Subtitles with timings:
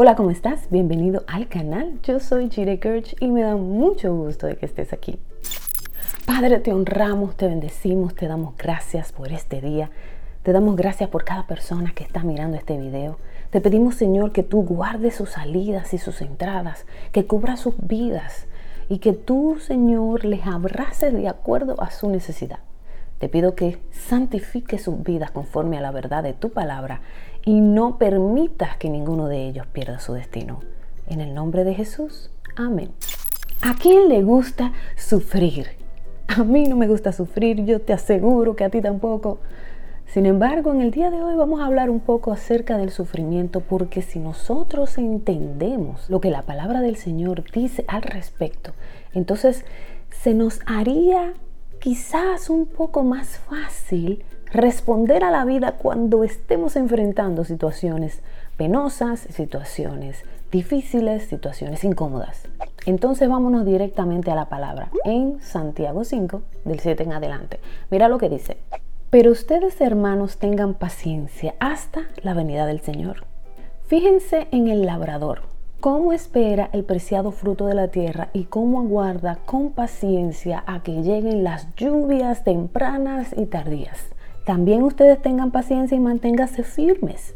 [0.00, 0.70] Hola, ¿cómo estás?
[0.70, 1.98] Bienvenido al canal.
[2.04, 5.18] Yo soy Jire Kirch y me da mucho gusto de que estés aquí.
[6.24, 9.90] Padre, te honramos, te bendecimos, te damos gracias por este día.
[10.44, 13.18] Te damos gracias por cada persona que está mirando este video.
[13.50, 18.46] Te pedimos, Señor, que tú guardes sus salidas y sus entradas, que cubra sus vidas
[18.88, 22.60] y que tú, Señor, les abraces de acuerdo a su necesidad.
[23.18, 27.00] Te pido que santifique sus vidas conforme a la verdad de tu palabra
[27.44, 30.60] y no permitas que ninguno de ellos pierda su destino.
[31.08, 32.90] En el nombre de Jesús, amén.
[33.62, 35.66] ¿A quién le gusta sufrir?
[36.28, 39.38] A mí no me gusta sufrir, yo te aseguro que a ti tampoco.
[40.06, 43.60] Sin embargo, en el día de hoy vamos a hablar un poco acerca del sufrimiento
[43.60, 48.72] porque si nosotros entendemos lo que la palabra del Señor dice al respecto,
[49.12, 49.64] entonces
[50.10, 51.34] se nos haría
[51.80, 58.20] quizás un poco más fácil responder a la vida cuando estemos enfrentando situaciones
[58.56, 62.48] penosas, situaciones difíciles, situaciones incómodas.
[62.86, 67.60] Entonces vámonos directamente a la palabra en Santiago 5, del 7 en adelante.
[67.90, 68.56] Mira lo que dice.
[69.10, 73.24] Pero ustedes hermanos tengan paciencia hasta la venida del Señor.
[73.86, 75.42] Fíjense en el labrador,
[75.88, 81.00] cómo espera el preciado fruto de la tierra y cómo aguarda con paciencia a que
[81.02, 84.10] lleguen las lluvias tempranas y tardías
[84.44, 87.34] también ustedes tengan paciencia y manténganse firmes,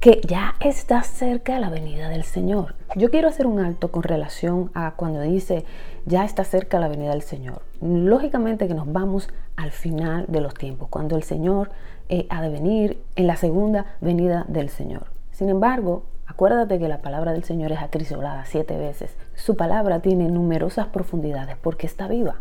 [0.00, 2.74] que ya está cerca la venida del Señor.
[2.96, 5.66] Yo quiero hacer un alto con relación a cuando dice
[6.06, 7.60] ya está cerca la venida del Señor.
[7.82, 11.70] Lógicamente que nos vamos al final de los tiempos, cuando el Señor
[12.08, 15.06] eh, ha de venir en la segunda venida del Señor.
[15.32, 19.16] Sin embargo, Acuérdate que la palabra del Señor es acrisolada siete veces.
[19.34, 22.40] Su palabra tiene numerosas profundidades porque está viva.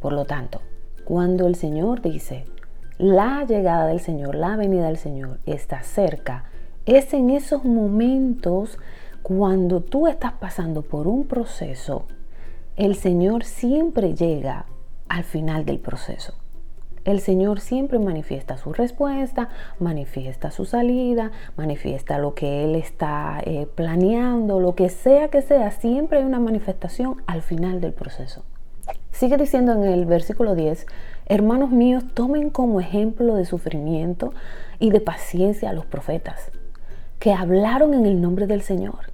[0.00, 0.60] Por lo tanto,
[1.04, 2.44] cuando el Señor dice,
[2.98, 6.44] la llegada del Señor, la venida del Señor está cerca,
[6.86, 8.78] es en esos momentos
[9.22, 12.06] cuando tú estás pasando por un proceso,
[12.76, 14.66] el Señor siempre llega
[15.08, 16.34] al final del proceso.
[17.08, 19.48] El Señor siempre manifiesta su respuesta,
[19.78, 25.70] manifiesta su salida, manifiesta lo que Él está eh, planeando, lo que sea que sea,
[25.70, 28.44] siempre hay una manifestación al final del proceso.
[29.10, 30.86] Sigue diciendo en el versículo 10,
[31.24, 34.34] hermanos míos, tomen como ejemplo de sufrimiento
[34.78, 36.50] y de paciencia a los profetas
[37.20, 39.12] que hablaron en el nombre del Señor.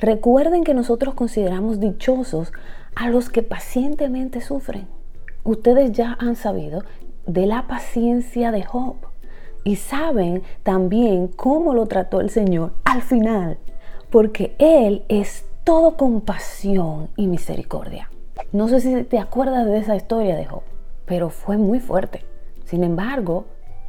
[0.00, 2.52] Recuerden que nosotros consideramos dichosos
[2.94, 4.86] a los que pacientemente sufren.
[5.42, 6.84] Ustedes ya han sabido
[7.28, 8.96] de la paciencia de Job
[9.62, 13.58] y saben también cómo lo trató el Señor al final,
[14.10, 18.10] porque Él es todo compasión y misericordia.
[18.52, 20.62] No sé si te acuerdas de esa historia de Job,
[21.04, 22.24] pero fue muy fuerte.
[22.64, 23.44] Sin embargo,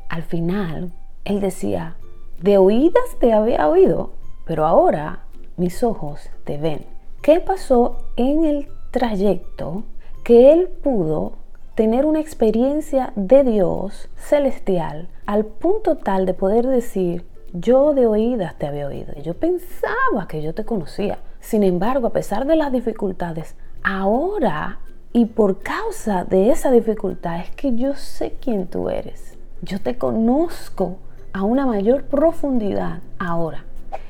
[0.09, 0.91] al final,
[1.23, 1.95] él decía,
[2.41, 4.11] de oídas te había oído,
[4.45, 5.19] pero ahora
[5.55, 6.85] mis ojos te ven.
[7.21, 9.83] ¿Qué pasó en el trayecto
[10.23, 11.38] que él pudo
[11.79, 17.23] tener una experiencia de Dios celestial al punto tal de poder decir,
[17.53, 21.19] yo de oídas te había oído, yo pensaba que yo te conocía.
[21.39, 24.79] Sin embargo, a pesar de las dificultades, ahora
[25.13, 29.37] y por causa de esa dificultad es que yo sé quién tú eres.
[29.61, 30.97] Yo te conozco
[31.31, 33.63] a una mayor profundidad ahora.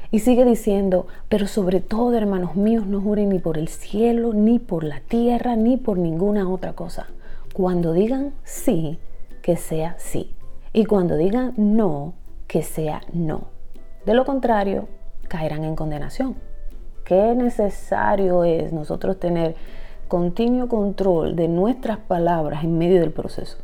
[0.10, 4.58] Y sigue diciendo, pero sobre todo, hermanos míos, no juren ni por el cielo, ni
[4.58, 7.06] por la tierra, ni por ninguna otra cosa.
[7.60, 9.00] Cuando digan sí,
[9.42, 10.34] que sea sí.
[10.72, 12.14] Y cuando digan no,
[12.48, 13.50] que sea no.
[14.06, 14.88] De lo contrario,
[15.28, 16.36] caerán en condenación.
[17.04, 19.56] Qué necesario es nosotros tener
[20.08, 23.58] continuo control de nuestras palabras en medio del proceso,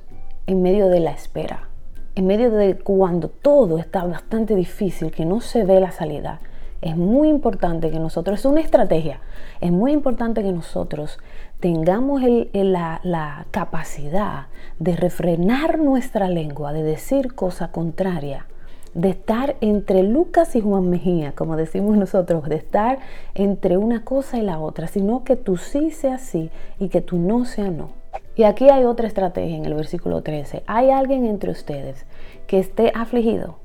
[0.46, 1.70] en medio de la espera,
[2.16, 6.42] en medio de cuando todo está bastante difícil, que no se ve la salida.
[6.82, 9.22] Es muy importante que nosotros, es una estrategia,
[9.62, 11.18] es muy importante que nosotros
[11.60, 12.22] tengamos
[12.54, 14.48] la, capacidad
[14.80, 18.46] de refrenar nuestra lengua, de decir cosa contraria
[18.96, 23.00] de estar entre Lucas y Juan Mejía, como decimos nosotros, de estar
[23.34, 26.50] entre una cosa y la otra, sino que tú sí sea sí
[26.80, 27.90] y que tú no sea no.
[28.38, 30.64] Y aquí hay otra estrategia en el versículo 13.
[30.66, 32.06] Hay alguien entre ustedes
[32.48, 33.58] que esté afligido,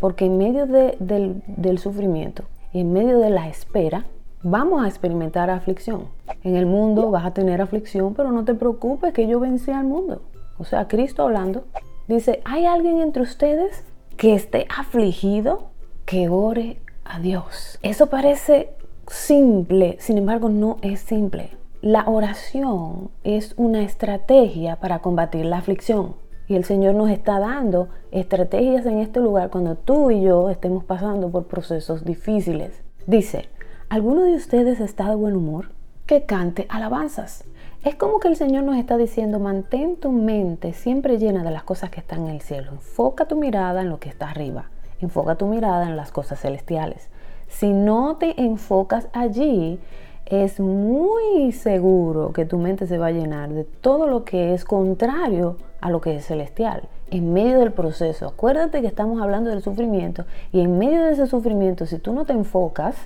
[0.00, 4.04] porque en medio del, sufrimiento en medio de la espera,
[4.44, 6.04] vamos a experimentar aflicción.
[6.44, 9.84] En el mundo vas a tener aflicción, pero no te preocupes que yo vencí al
[9.84, 10.22] mundo.
[10.58, 11.64] O sea, Cristo hablando,
[12.06, 13.84] dice, ¿hay alguien entre ustedes
[14.16, 15.70] que esté afligido,
[16.04, 17.78] que ore a Dios.
[17.82, 18.70] Eso parece
[19.06, 21.50] simple, sin embargo no es simple.
[21.80, 26.16] La oración es una estrategia para combatir la aflicción.
[26.46, 30.84] Y el Señor nos está dando estrategias en este lugar cuando tú y yo estemos
[30.84, 32.82] pasando por procesos difíciles.
[33.06, 33.48] Dice,
[33.88, 35.70] ¿alguno de ustedes está de buen humor?
[36.06, 37.44] Que cante alabanzas.
[37.84, 41.64] Es como que el Señor nos está diciendo, mantén tu mente siempre llena de las
[41.64, 42.72] cosas que están en el cielo.
[42.72, 44.70] Enfoca tu mirada en lo que está arriba.
[45.00, 47.08] Enfoca tu mirada en las cosas celestiales.
[47.48, 49.78] Si no te enfocas allí,
[50.26, 54.64] es muy seguro que tu mente se va a llenar de todo lo que es
[54.64, 56.88] contrario a lo que es celestial.
[57.10, 61.26] En medio del proceso, acuérdate que estamos hablando del sufrimiento y en medio de ese
[61.26, 62.96] sufrimiento, si tú no te enfocas,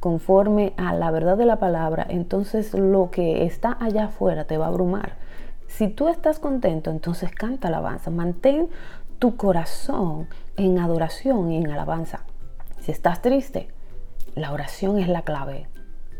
[0.00, 4.64] conforme a la verdad de la palabra, entonces lo que está allá afuera te va
[4.64, 5.12] a abrumar.
[5.68, 8.10] Si tú estás contento, entonces canta alabanza.
[8.10, 8.68] Mantén
[9.18, 10.26] tu corazón
[10.56, 12.24] en adoración y en alabanza.
[12.80, 13.68] Si estás triste,
[14.34, 15.68] la oración es la clave.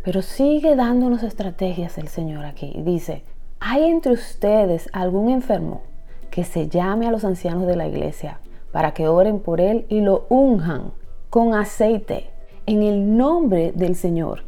[0.05, 2.75] Pero sigue dándonos estrategias el Señor aquí.
[2.85, 3.25] Dice,
[3.59, 5.83] ¿hay entre ustedes algún enfermo
[6.31, 8.41] que se llame a los ancianos de la iglesia
[8.73, 10.93] para que oren por él y lo unjan
[11.29, 12.31] con aceite
[12.67, 14.45] en el nombre del Señor.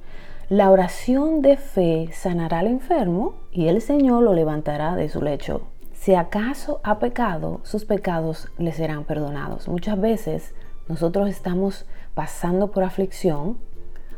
[0.49, 5.63] La oración de fe sanará al enfermo y el Señor lo levantará de su lecho.
[5.93, 9.69] Si acaso ha pecado, sus pecados le serán perdonados.
[9.69, 10.55] Muchas veces
[10.89, 13.57] nosotros estamos pasando por aflicción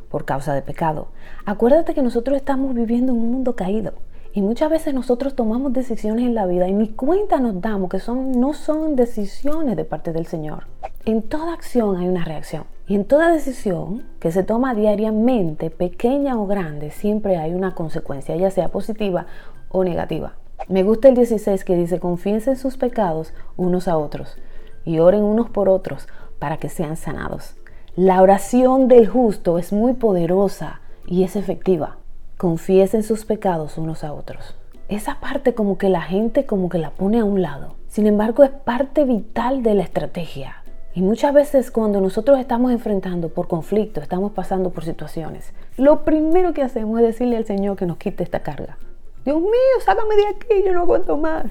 [0.09, 1.09] por causa de pecado.
[1.45, 3.93] Acuérdate que nosotros estamos viviendo en un mundo caído.
[4.33, 8.01] Y muchas veces nosotros tomamos decisiones en la vida y ni cuenta nos damos que
[8.01, 10.67] son, no son decisiones de parte del Señor.
[11.05, 12.74] En toda acción hay una reacción.
[12.87, 18.37] Y en toda decisión que se toma diariamente, pequeña o grande, siempre hay una consecuencia,
[18.37, 19.27] ya sea positiva
[19.71, 20.35] o negativa.
[20.69, 24.37] Me gusta el 16 que dice, confiesen sus pecados unos a otros
[24.85, 26.09] y oren unos por otros
[26.39, 27.57] para que sean sanados.
[27.97, 31.99] La oración del justo es muy poderosa y es efectiva
[32.37, 34.55] confiesen sus pecados unos a otros.
[34.89, 37.77] Esa parte como que la gente como que la pone a un lado.
[37.89, 40.64] Sin embargo, es parte vital de la estrategia.
[40.97, 46.53] Y muchas veces cuando nosotros estamos enfrentando por conflicto, estamos pasando por situaciones, lo primero
[46.53, 48.79] que hacemos es decirle al Señor que nos quite esta carga.
[49.25, 49.51] Dios mío,
[49.85, 51.47] sácame de aquí, yo no aguanto más.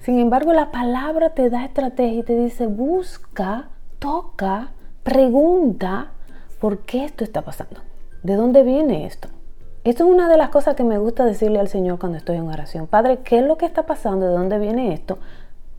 [0.00, 4.70] Sin embargo, la palabra te da estrategia y te dice, busca, toca,
[5.02, 6.12] pregunta,
[6.60, 7.80] ¿por qué esto está pasando?
[8.22, 9.28] ¿De dónde viene esto?
[9.82, 12.46] Esto es una de las cosas que me gusta decirle al Señor cuando estoy en
[12.46, 12.86] oración.
[12.86, 14.26] Padre, ¿qué es lo que está pasando?
[14.26, 15.18] ¿De dónde viene esto?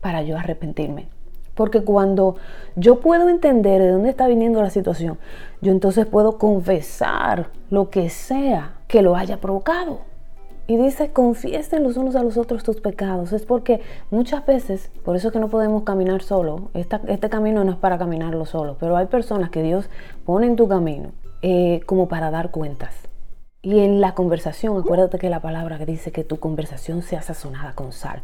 [0.02, 1.08] Para yo arrepentirme.
[1.54, 2.36] Porque cuando
[2.76, 5.18] yo puedo entender de dónde está viniendo la situación,
[5.60, 10.10] yo entonces puedo confesar lo que sea que lo haya provocado.
[10.66, 13.32] Y dice, confiesen los unos a los otros tus pecados.
[13.32, 13.80] Es porque
[14.12, 16.70] muchas veces, por eso es que no podemos caminar solo.
[16.74, 19.90] este camino no es para caminarlo solo, pero hay personas que Dios
[20.24, 21.10] pone en tu camino
[21.42, 22.94] eh, como para dar cuentas.
[23.62, 27.74] Y en la conversación, acuérdate que la palabra que dice que tu conversación sea sazonada
[27.74, 28.22] con sal.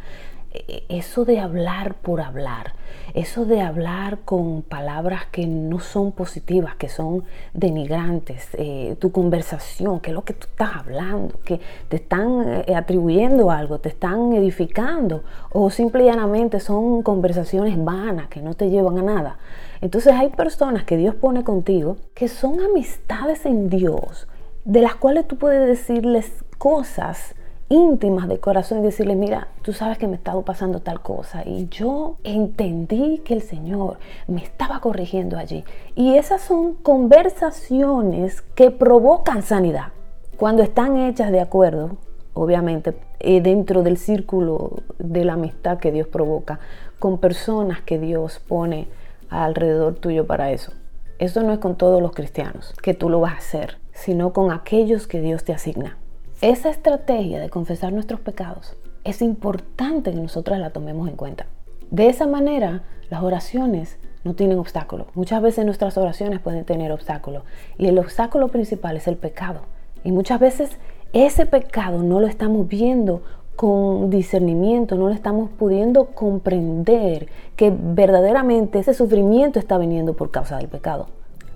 [0.88, 2.72] Eso de hablar por hablar,
[3.14, 10.00] eso de hablar con palabras que no son positivas, que son denigrantes, eh, tu conversación,
[10.00, 14.32] que es lo que tú estás hablando, que te están eh, atribuyendo algo, te están
[14.32, 19.38] edificando, o simple y llanamente son conversaciones vanas que no te llevan a nada.
[19.80, 24.26] Entonces hay personas que Dios pone contigo que son amistades en Dios
[24.66, 27.34] de las cuales tú puedes decirles cosas
[27.68, 31.68] íntimas de corazón y decirles, mira, tú sabes que me estaba pasando tal cosa y
[31.68, 35.64] yo entendí que el Señor me estaba corrigiendo allí.
[35.94, 39.92] Y esas son conversaciones que provocan sanidad
[40.36, 41.96] cuando están hechas de acuerdo,
[42.34, 46.60] obviamente, eh, dentro del círculo de la amistad que Dios provoca,
[46.98, 48.88] con personas que Dios pone
[49.28, 50.72] alrededor tuyo para eso.
[51.18, 54.52] Eso no es con todos los cristianos, que tú lo vas a hacer sino con
[54.52, 55.96] aquellos que Dios te asigna.
[56.42, 61.46] Esa estrategia de confesar nuestros pecados es importante que nosotros la tomemos en cuenta.
[61.90, 65.06] De esa manera, las oraciones no tienen obstáculos.
[65.14, 67.44] Muchas veces nuestras oraciones pueden tener obstáculos
[67.78, 69.62] y el obstáculo principal es el pecado.
[70.04, 70.76] Y muchas veces
[71.14, 73.22] ese pecado no lo estamos viendo
[73.56, 80.58] con discernimiento, no lo estamos pudiendo comprender que verdaderamente ese sufrimiento está viniendo por causa
[80.58, 81.06] del pecado.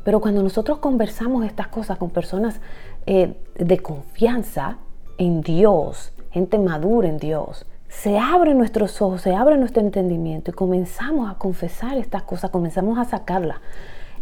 [0.05, 2.61] Pero cuando nosotros conversamos estas cosas con personas
[3.07, 4.79] eh, de confianza
[5.19, 10.55] en Dios, gente madura en Dios, se abren nuestros ojos, se abre nuestro entendimiento y
[10.55, 13.59] comenzamos a confesar estas cosas, comenzamos a sacarlas.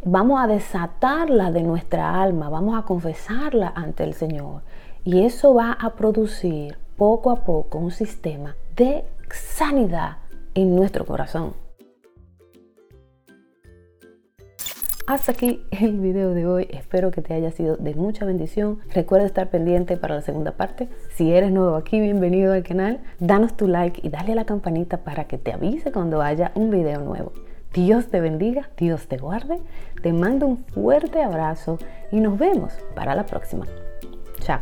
[0.04, 4.62] Vamos a desatarla de nuestra alma, vamos a confesarla ante el Señor.
[5.04, 10.18] Y eso va a producir poco a poco un sistema de sanidad
[10.54, 11.67] en nuestro corazón.
[15.08, 16.68] Hasta aquí el video de hoy.
[16.70, 18.80] Espero que te haya sido de mucha bendición.
[18.90, 20.90] Recuerda estar pendiente para la segunda parte.
[21.14, 23.00] Si eres nuevo aquí, bienvenido al canal.
[23.18, 26.70] Danos tu like y dale a la campanita para que te avise cuando haya un
[26.70, 27.32] video nuevo.
[27.72, 29.60] Dios te bendiga, Dios te guarde,
[30.02, 31.78] te mando un fuerte abrazo
[32.12, 33.66] y nos vemos para la próxima.
[34.40, 34.60] Chao.